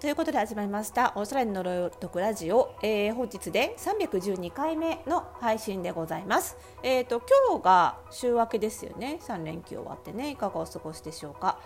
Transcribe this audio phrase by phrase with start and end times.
[0.00, 6.56] ということで始まりましたオーストラリアの呪い読ラジオ、えー、本日で312回目の配信でございます。
[6.84, 7.20] えっ、ー、と
[7.50, 9.18] 今日が週明けですよね。
[9.20, 10.30] 3連休終わってね。
[10.30, 11.58] いかがお過ごしでしょうか。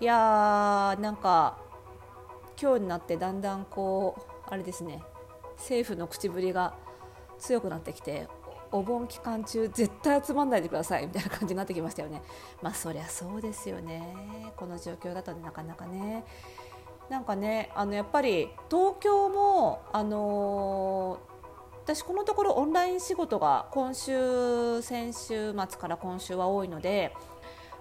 [0.00, 1.58] いやーなんか
[2.60, 5.00] 今日になってだんだんこうあれですね。
[5.56, 6.74] 政府の口ぶりが
[7.38, 8.26] 強くなってきて
[8.72, 11.06] お盆期間中絶対集まんないでください。
[11.06, 12.22] みたいな感じになってきましたよね。
[12.60, 14.52] まあそりゃそうですよね。
[14.56, 16.24] この状況だとなかなかね。
[17.10, 27.14] なんかねあのやっぱり東京もあのー、私このところオンライン仕事が今週先週末から今週は多いので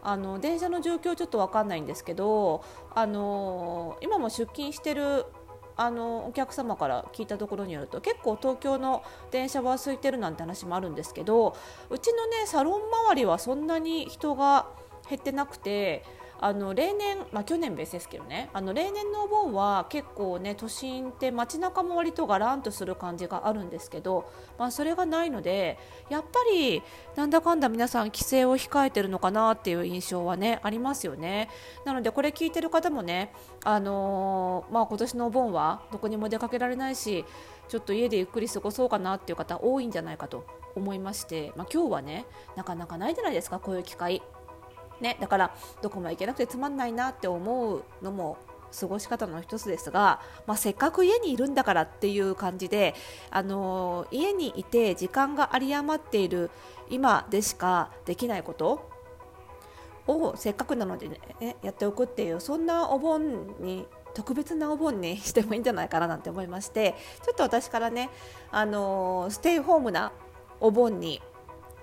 [0.02, 2.64] あの電車の状況ちょっと分かんないんですけど
[2.96, 5.26] あの、今も出勤してる
[5.76, 11.56] あのお客様から聞いたところによると結構東京の電車は空いてるなんて話もあるんですけど
[11.90, 14.68] うちのねサロン周りはそんなに人が
[15.08, 16.04] 減ってなくて
[16.40, 25.78] あの例年、まあ、去年別ですけどねあの例年のお盆は結構ね都心って街中も割とがらんとする感じがあるんですけど、まあ、それがないので
[26.10, 26.84] やっぱり
[27.16, 31.50] なんだかんだ皆さん帰省を控えてるのかなっていう印象はねありますよね
[31.86, 37.26] なのでこれ聞いてる方もね、あのー、まあ、今年のお盆はどこにも出かけられないし
[37.68, 44.22] ちょっと家でゆっくり過ごそうかなっていう方多いんじゃないかと思いまして、まあ、今日はねなかなかないじゃないですかこういう機会。
[45.02, 48.38] ね、だからどこも行けなくてつまんないなって思うのも
[48.78, 52.96] 過ごし方の一つですが、まあ、せっかく家にいるんだからっていう感じで、
[53.32, 56.50] あのー、家にいて時間が有り余っている
[56.90, 58.90] 今でしかできないこと
[60.08, 68.10] をせっかくなのでね、やっておくっていうそんなお盆に特別なお盆にしてもいいんじゃないかななんて思いましてちょっと私からね、
[68.52, 70.12] あのー、ステイホームな
[70.60, 71.22] お盆に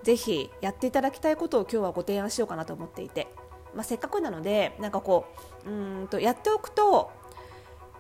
[0.05, 3.27] ぜひやっていただきたいことを今日はご提案しようかなと思っていて、
[3.75, 5.27] まあ、せっかくなのでなんかこ
[5.67, 7.11] ううんとやっておくと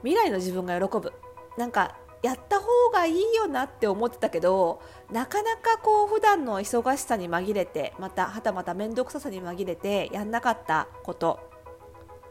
[0.02, 1.12] 未来の自分が喜ぶ。
[1.56, 4.80] なんかやった方がいいよなって思ってたけど
[5.12, 11.38] なかなかこう普段の忙しさに紛れてまたはたまた面倒くささに紛れてやんなかったこと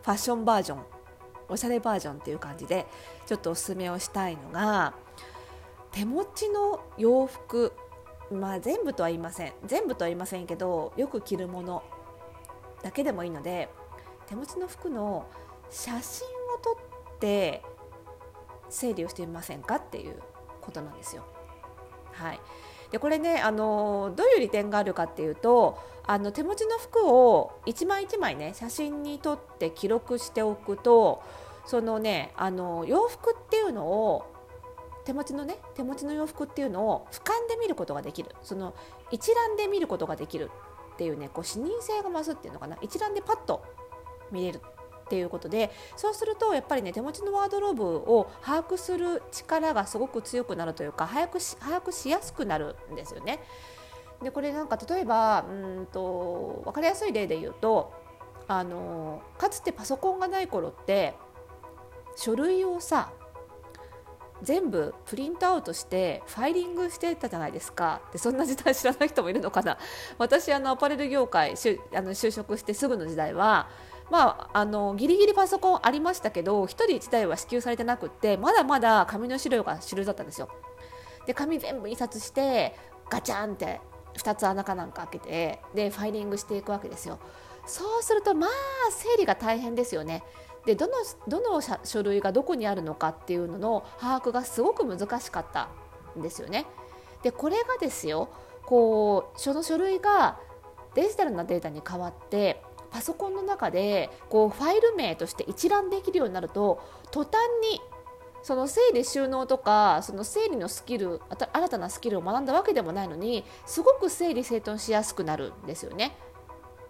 [0.02, 0.84] ファッションバージョン
[1.48, 2.88] おしゃれバージョンっていう感じで
[3.28, 4.96] ちょっとおすすめをしたいのが
[5.92, 7.72] 手持ちの洋服
[8.34, 11.84] まあ全部とは言いません全部とは言いませんけどよく着るもの
[12.82, 13.70] だけでもいいので
[14.28, 15.28] 手持ちの服の
[15.70, 16.72] 写真を撮
[17.16, 17.62] って
[18.70, 20.16] 整理をしてみませんかっていう
[20.62, 21.24] ことなんですよ。
[22.12, 22.40] はい、
[22.92, 31.24] でこれねあのどういう利点があるかっていうとあの手持ちの服を1枚1枚ね写真に撮って記録しておくと
[31.66, 34.33] そのねあの洋服っていうのを
[35.06, 38.74] 手持ちのね手持ちの洋服っていうのを俯瞰で見ることができるその
[39.12, 40.50] 一覧で見ることができる
[40.94, 43.64] っていうねこう視認性が増すっていうのかな一覧でパッと
[44.32, 44.62] 見れる
[45.06, 53.40] っていうことでそうするとやっぱりね手持ちのワードローブを把握する力がすごく強くなるというか早くし把握しやすくなるんですよね。
[54.22, 57.92] でこれなんか例えばうんと分かりやすい例で言うと
[58.48, 61.14] あのかつてパソコンがない頃って
[62.16, 63.12] 書類をさ
[64.44, 69.78] 全部プリントアウトしてファイリングしてたじゃないですかでそんな時代知らない人もいるのかな
[70.20, 73.68] 私あのアパレル業界しゅあの就職してすぐの時代は
[74.12, 80.50] まあ、あのギリギリパソコンありましたけど1人1台は支給されてなくってまだまだ紙の資料が主流だったんですよ。
[81.26, 82.76] で紙全部印刷して
[83.10, 83.80] ガチャンって
[84.18, 87.18] 2つ穴かなんか開けてでファイリングしていくわけですよ。
[87.66, 88.50] そうするとまあ
[88.92, 90.24] 整理が大変ですよね。
[90.66, 90.94] でどの
[91.28, 95.70] どの書類がどこにあるのかっていうのの把握がすごく難しかった
[96.18, 96.66] んですよね。
[97.22, 98.30] でこれがですよ
[98.66, 100.40] こうその書類が
[100.94, 106.82] デジタルなデータに変わってパソコンの中でこうファイル名として一覧できるようになると
[107.12, 107.82] 途端に
[108.44, 111.22] その整理収納とかその整理のスキル
[111.54, 116.16] 新たなスキルを学んだわけでもないのにすごく整理整頓しやすくなるんですよね。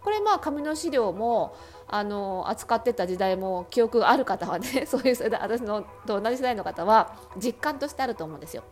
[0.04, 1.56] これまあ紙の資料も
[1.88, 8.64] あの扱ってた時代も記憶ある方はね そういう世代私のと同じ世代の方は実感としてあると思うんですよ。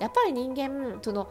[0.00, 1.28] やっぱり人間その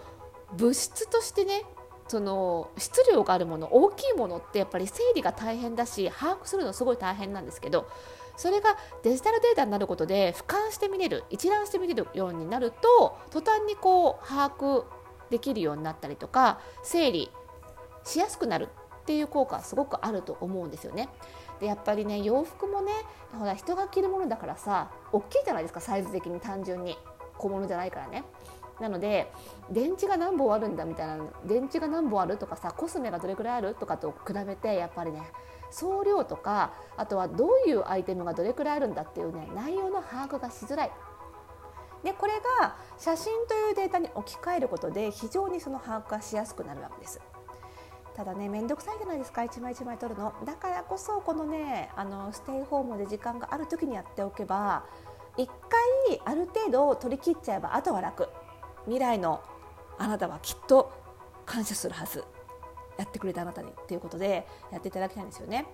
[0.54, 1.66] 物質としてね
[2.08, 7.88] その質量があるもの大きいものってやっぱり整理が大変だし把握するのすごい大変なんですけど
[8.38, 14.84] それがデジタルデータになることで俯瞰して見れる一覧して見れるようになると途端にこう把握
[15.30, 17.32] できるようになったりとか整理
[18.04, 18.70] しやすくなる
[19.06, 21.10] っていう効果はすごくあると思うんですよね。
[21.60, 22.92] でやっぱりね洋服もね
[23.38, 26.98] ほら人が着るものだからさ大きいじゃないですかサイズ的に単純に
[27.38, 28.24] 小物じゃないからね。
[28.80, 29.32] なので
[29.70, 35.22] 電池が何本あるんだみたいな電池が何本あるとかさコスメがどれくらいあるとかと比べてやっぱりね
[35.70, 40.92] 総量とかあとはどういうアイテムがどれくらいあるんだっていうね内容の把握がしづらい。
[42.04, 47.20] でこれが写真というデータに置き換えることで非常にその把握がしやすくなるわけです。
[48.16, 49.44] ただね面倒くさいじゃないですか。
[49.44, 50.34] 一枚一枚取るの。
[50.46, 54.86] だからこそこのねあのステイホームで時間がある時にやっておけば
[55.38, 58.30] 一回ある程度取り切っちゃえばあとは楽。
[58.86, 59.42] 未来の
[59.98, 60.92] あなたはきっと
[61.46, 62.24] 感謝するはず。
[62.98, 65.66] やってくれたあなたにということでやっていただきたいんですよね。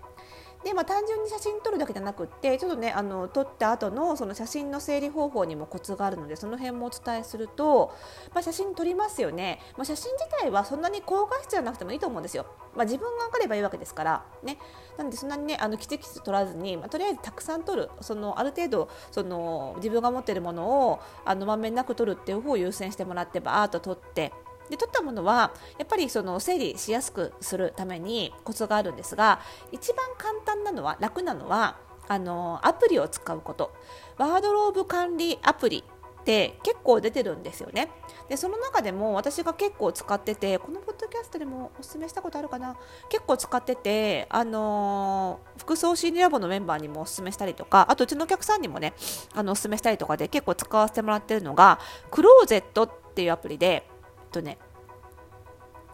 [0.63, 7.95] でまあ、単純に写真撮るだけじゃなくってちょっとねあの撮った後のその写真の整理方法にもコツがあるのでその辺もお伝えすると、
[8.33, 14.57] まあ、写真撮りますよね、まあ、写真自体はそんなに高画質じゃなくてもいいと思うんですよ、まあ、自分が分かればいいわけですからね。
[14.97, 24.31] なのでそんなにねあのきちきち撮らずに、まあ、とりあえずたくさん撮るそのある程度その自分が持っているものをあのまんべんなく撮るっていう方を優先してもらってバーッと撮って
[24.71, 29.41] で取ったものはやっぱりその整理しやすくするためにコツがあるんですが
[29.71, 31.77] 一番簡単なのは楽なのは
[32.07, 33.73] あのアプリを使うこと。
[34.17, 35.83] ワードローブ管理アプリ
[36.21, 37.89] って結構出てるんですよね。
[38.29, 42.77] でその中でも私が結構使っててこのポッドキャストでもお勧めしたことあるかな。
[43.09, 48.93] 結構使ってて、あのー、服装心理ラボのメンバーにもお勧めしたりとかあとうちのお客さんにもね
[49.33, 51.79] あのお勧めしたりとかで結構使わせてもらってるのが
[52.11, 53.87] クローゼットっていうアプリで
[54.31, 54.57] とね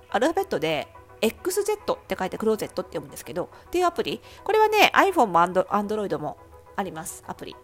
[0.09, 0.87] アルファベットで
[1.21, 4.21] XZ って書いてクローゼットって読むんですけどっていうアプリ。
[4.43, 6.37] これはね iPhone も Android も
[6.75, 7.55] ありますアプリ。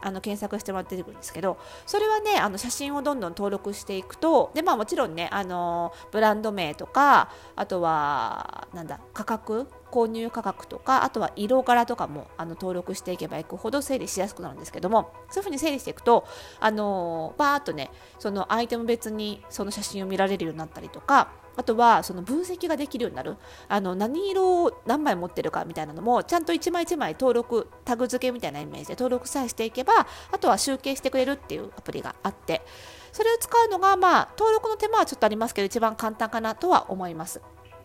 [0.00, 16.26] あの検索してもらって出てくるんですけどそれはねあの写真をどんどん登録していくとで、まあ、もちろんねあのブランド名とかあとはなんだ価格購入価格とかあとは色柄とかもあの登録していけばいくほど整理しやすくなるんですけどもそういうふうに整理していくと
[16.60, 32.62] あのバーっとねそのアイテム別にその写真を見られるようになったりとかあとはその分析ができるようになるあの何色を何枚持ってるかみたいなのもちゃんと1枚1枚登録タグ付けみたいなイメージで登録さえしていけばあとは集計してくれるっていうアプリがあって
[33.10, 37.40] それを使うのがまあ登録の手間はちょっとありますけど一番簡単かなとは思います。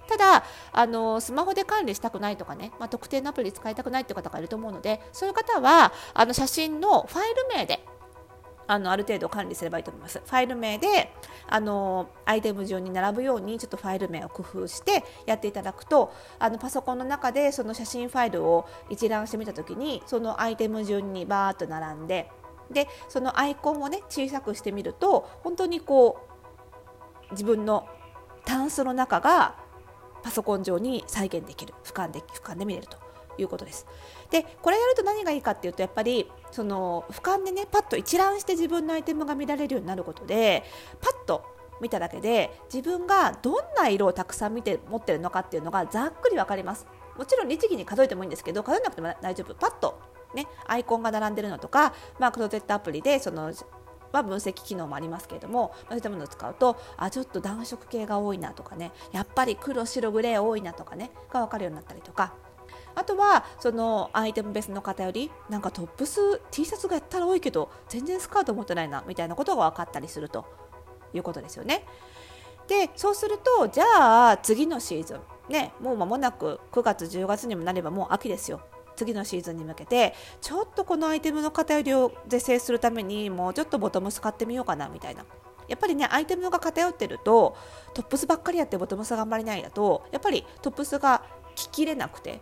[0.08, 0.44] ただ
[0.74, 7.86] あのスマホで管理したくないとかね、まあ、特定のアプリ使いたくないという方がいると思うのでそういう方はあの写真のファイル名で
[8.68, 10.22] あのある程度管理すればいいと思います。
[10.24, 11.14] ファイル名で
[11.48, 22.30] あのアイテム順に並ぶようにちょっとファイル名を工夫してやっていただくとあのパソコンの中でその写真ファイルを一覧してみた時にそのアイテム順にバーッと並んで
[22.72, 26.26] でそのアイコンをね小さくしてみると本当にこ
[27.30, 27.88] う自分の
[28.46, 29.56] タンスの中が
[30.22, 33.03] パソコン上に再現できる俯瞰で俯瞰で見れると
[33.38, 33.86] いうことです。
[34.30, 40.64] でこれやると何がいいかっていうとやっぱりその俯瞰でねパッと一覧して自分のアイテムが見られるようになることで
[41.02, 41.44] パッと
[41.82, 46.88] 見ただけで自分がどんな色をたくさん見て持ってるのかっていうのがざっくり分かります
[47.18, 50.00] もちろん律儀に数えてもいいんですけど数えなくても大丈夫パッと
[50.34, 53.52] ねアイコンが並んでるのとか、まあ、クローゼットアプリでその
[54.14, 62.36] まあ、分析機能もありますけれども、そういったものを使うとあちょっと暖色系が多いなとかねやっぱり黒白グレー多いなとかねが分かるようになったりとか
[62.96, 70.46] あとはそのアイテムベースの偏りなんかトップス T シャツがやったら多いけど全然スカート持ってないなみたいなことが分かったりすると
[71.14, 71.86] いうことですよね。
[72.68, 78.62] でそうするとじゃあ次のシーズンねもう間もなく9月10月にもなればもう秋ですよ
[78.96, 85.26] 次のシーズンに向けてちょっとこのアイテムの偏りを是正するためにもうちょっとボトムス買ってみようかなみたいな
[85.68, 87.56] やっぱりねアイテムが偏ってると
[87.94, 91.24] トップスばっかりやってボトムスがあんまりないだとやっぱりトップスが
[91.56, 92.42] 着きれなくて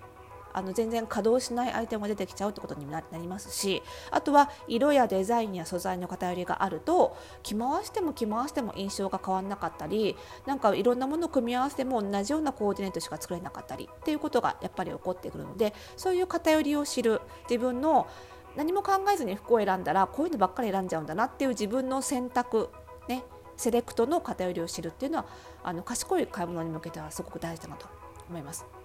[0.53, 3.81] あの全然稼働しないアイテムが出てきちゃうってことになりますし
[4.11, 10.15] あとは色やデザインや素材の偏りがあると着回しても着回しても印象が変わらなかったり
[10.45, 18.07] なんかいろんなものを組み合わせても同じようなコーディネートしか作れなかったりっていうことがやっぱり起こってくるのでそういう偏りを知る自分の
[18.55, 22.69] 何も考えずに服を選んだらこういうのばっかり選んじゃうんだなっていう自分の選択
[23.07, 23.23] ね
[23.55, 25.25] セレクトの偏りを知るっていうのは
[25.63, 27.87] あの賢い買い物に向けてはすごく大事だなと
[28.29, 28.80] 思います。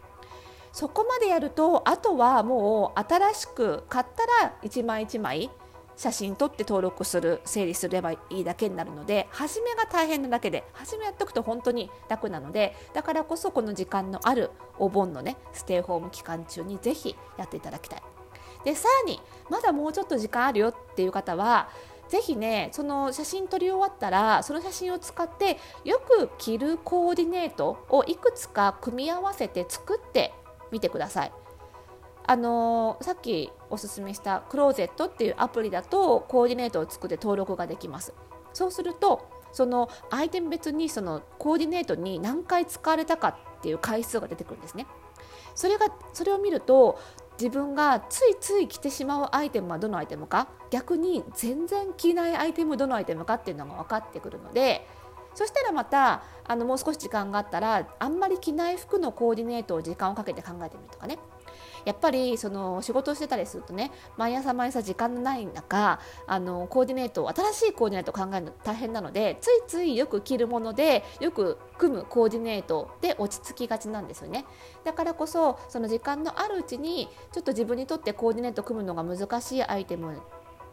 [0.76, 5.50] そこまでやるとあとはもう新しく買ったら1枚1枚
[5.96, 18.02] 写真撮って登録する整理すればいいだけになるので初めが大変なだけで初めやっておくと本当に楽なのでだからこそこの時間のあるお盆のねステイホーム期間中にぜひやっていただきたい。
[18.64, 19.18] でさらに
[19.48, 21.70] まだもうちょっと時間あるよっていう方は
[22.10, 30.34] ぜひねその写真撮り終わったらその写真を使ってよく着るコーディネートをいくつか組み合わせて作って
[30.76, 31.32] 見てください。
[32.28, 38.12] あのー、さっきおすすめしたクローゼットっていうアプリだとコーディネートを作って登録ができます。
[38.52, 44.86] そうするとそのアイテム別にそのコーディネートに何回使われたかっていう回数が出てくるんですね。
[45.54, 46.98] それがそれを見ると
[47.38, 54.86] 自分がついつい着てしまうアイテムはどのアイテムか逆に全然着ないアイテムどのアイテムかっていうのが分かってくるので
[55.34, 61.18] そしたらまたあのもう少し時間があったらあんまり着ない服のコーディネートを時間をかけて考えてみるとかね。
[61.84, 74.44] やっぱりその仕事をしてたりするとね毎朝毎朝時間のない中あのコーディネート新しいコーディネートを考えるの大変なのでついついよく着るものでよく組むコーディネートで落ち着きがちなんですよね。
[74.84, 80.20] だからこそその時間のあるうちにちょっと自分にとってコーディネートを組むのが難しいアイテム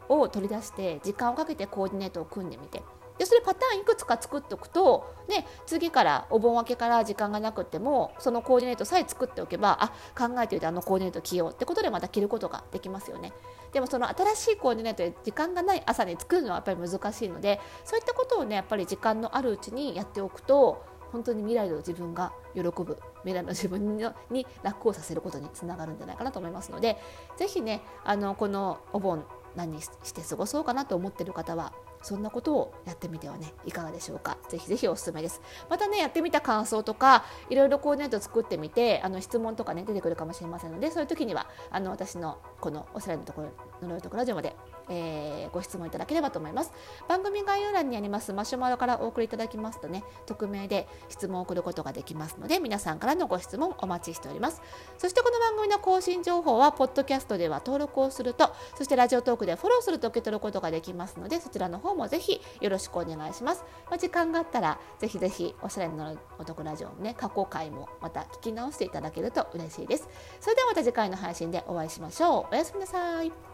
[0.09, 2.81] を取り出して時間をかけてコーディネートを組んでみて。
[3.17, 13.33] でそれパターンいくつか作っておくと、ね、次からお盆明けから時間がなくてもそのコーディネートさえ作っておけばあ考えておいてあのコーディネート着ようってことでまた着ることができますよね。
[13.71, 22.97] でもその新しいコーディネートで時間がない朝に作るのはやっぱり難しいのでそういったことをねやっぱり時間のあるうちにやっておくと本当に未来の自分が喜ぶ。
[23.23, 23.97] 未来の自分
[24.29, 26.97] に楽をさせることにつながるんじゃないかなと思いますので
[27.37, 34.37] ぜひねあのこのお盆何して過ごそうかなと思ってる方はそんなことをやってみてはねいかがでしょうか？
[34.49, 35.41] ぜひぜひおすすめです。
[35.69, 44.55] またねやってみた感想とかいろいろコーディネート作ってみてあの質問とかね出てくるかもしれませんのでそういう時にはあの私のこのおしゃれのところ呪いとこラジオまで、
[44.89, 46.71] えー、ご質問いただければと思います
[47.07, 54.61] 番組概要欄にありますマシュマロからお送りいただきますとね匿名で質問を送ることができますので皆さんからのご質問お待ちしております
[54.97, 63.63] そしてこの番組の更新情報はポッドキャストでは登録をするとそしてラジオトークでフォローすると受け取ることができますのでそちらの方もぜひよろしくお願いします。
[63.89, 70.07] まあ、時間があったらぜひぜひおしゃれのお得ラジオのね過去回もまた聞き直していただけると嬉しいです。
[70.39, 72.53] それではまた次回の配信でお会いしましょう。
[72.53, 73.52] おやすみなさい。